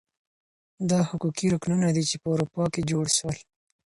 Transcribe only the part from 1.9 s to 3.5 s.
دي چي په اروپا کي جوړ سول.